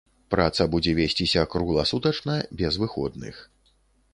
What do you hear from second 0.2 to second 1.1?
Праца будзе